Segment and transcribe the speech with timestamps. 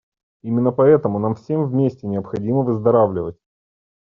[0.41, 3.37] Именно поэтому нам всем вместе необходимо выздоравливать.